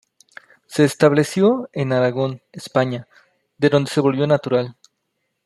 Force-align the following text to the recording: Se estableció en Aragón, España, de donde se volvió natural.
Se 0.65 0.83
estableció 0.83 1.69
en 1.73 1.93
Aragón, 1.93 2.41
España, 2.51 3.07
de 3.59 3.69
donde 3.69 3.91
se 3.91 4.01
volvió 4.01 4.25
natural. 4.25 4.75